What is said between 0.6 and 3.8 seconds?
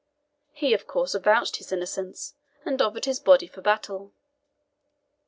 of course, avouched his innocence, and offered his body for